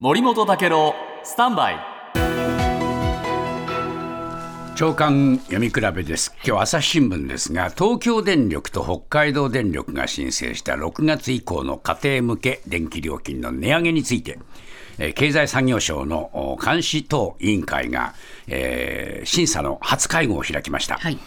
[0.00, 0.92] 森本武郎
[1.22, 1.76] スタンバイ。
[4.74, 6.34] 長官読み比べです。
[6.44, 14.40] 今日朝日新聞ですが東京電力と北海道電力が申請した6月以降の家庭向け電気料金の値上げについて
[15.14, 18.14] 経済産業省の監視等委員会が、
[18.48, 20.96] えー、審査の初会合を開きました。
[20.96, 21.18] はい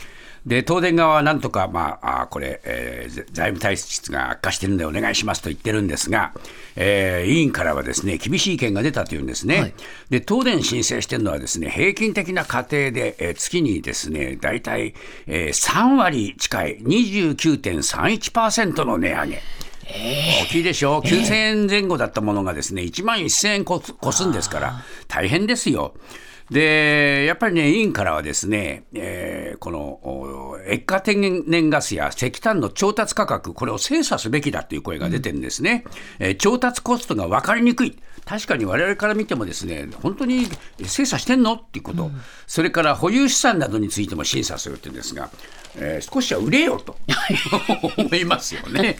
[0.47, 6.31] で東電側はなんとか、まあ、あこれ、えー、財務体質が悪化してるんでお願いしますと言ってるんですが、
[6.77, 9.73] えー、委員からはですね厳しい意見が出たというんですね、はい、
[10.09, 14.93] で東電申請してるのはですね平均的な家庭で、えー、月にですね大体、
[15.27, 19.41] えー、3割近い29.31%の値上げ。
[19.89, 25.93] 大きいでしょ、9000円前後だったものがですね1万1000円越すんですから、大変ですよ。
[26.49, 35.83] で、やっぱりね、委員からはですね、えー、この液化天然ガスや石炭の調達価格、これを精査すべきだという声が出てるんですね、
[36.19, 40.45] うん、えー、調達コストが分かりにくい、確かに我々から見ても、ですね本当に
[40.83, 45.29] 精査してんのっていうこと、うん、それから保有資産などについても審査するっていうんですが、
[45.75, 46.97] えー、少しは売れよと
[47.97, 48.97] 思いますよね。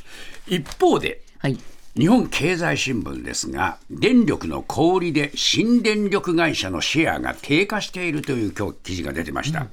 [0.48, 1.58] 一方で、はい
[1.96, 9.60] 日本経済新聞ですが、電力の小売りで新電力会社のシェアが低下しているという今日記事が出てました。
[9.60, 9.68] うん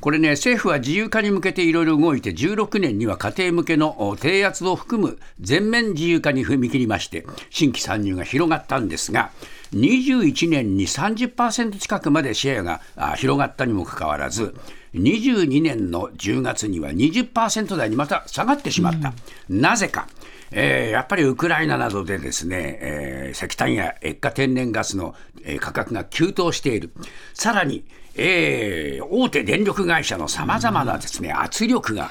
[0.00, 9.30] これね、政府は自由化に向けていろいろ動いて、16年には家庭向けの低圧を含む全面自由化に踏み切りまして、新規参入が広がったんですが、
[9.74, 12.80] 21年に30%近くまでシェアが
[13.16, 14.54] 広がったにもかかわらず、
[14.94, 19.12] 22年の10月には20%台にまた下がってしまった。
[19.50, 20.08] うん、なぜか。
[20.52, 26.92] えー、やっぱりウクライナなどでですね、えー、石炭や液化天然ガスの、えー、価格が急騰している。
[27.34, 27.84] さらに、
[28.16, 32.10] えー、大手電力会社のさまざまなですね、圧力が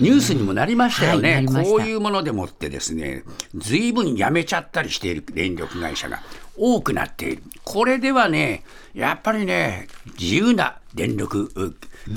[0.00, 3.24] ニュースにもなりましたよね、はい、こういうものでもってですね、
[3.54, 6.22] ずいぶんやめちゃったりしている電力会社が
[6.56, 7.42] 多くなっている。
[7.64, 8.64] これではね、
[8.94, 11.52] やっぱりね、自由な電力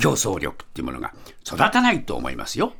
[0.00, 1.12] 競争力っていうものが
[1.44, 2.74] 育たないと思いますよ。